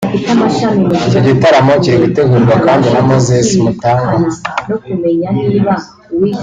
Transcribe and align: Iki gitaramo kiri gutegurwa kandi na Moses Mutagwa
Iki 1.07 1.19
gitaramo 1.27 1.73
kiri 1.83 1.97
gutegurwa 2.03 2.55
kandi 2.65 2.87
na 2.93 3.01
Moses 3.07 3.47
Mutagwa 3.63 4.11